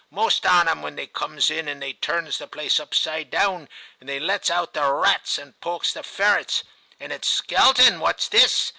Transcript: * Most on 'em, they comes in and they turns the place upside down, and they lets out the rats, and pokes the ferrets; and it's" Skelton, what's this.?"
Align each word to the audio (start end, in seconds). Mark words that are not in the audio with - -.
* 0.05 0.09
Most 0.23 0.47
on 0.47 0.67
'em, 0.67 0.95
they 0.95 1.05
comes 1.05 1.51
in 1.51 1.67
and 1.67 1.79
they 1.79 1.93
turns 1.93 2.39
the 2.39 2.47
place 2.47 2.79
upside 2.79 3.29
down, 3.29 3.69
and 3.99 4.09
they 4.09 4.19
lets 4.19 4.49
out 4.49 4.73
the 4.73 4.91
rats, 4.91 5.37
and 5.37 5.61
pokes 5.61 5.93
the 5.93 6.01
ferrets; 6.01 6.63
and 6.99 7.13
it's" 7.13 7.27
Skelton, 7.31 7.99
what's 7.99 8.27
this.?" 8.27 8.69